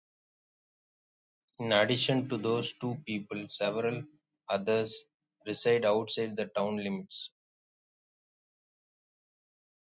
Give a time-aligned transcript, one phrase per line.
[1.59, 4.03] In addition to those two people, several
[4.49, 5.05] others
[5.45, 7.29] reside outside the town limits.